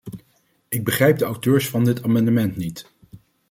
[0.67, 2.91] Ik begrijp de auteurs van dit amendement niet.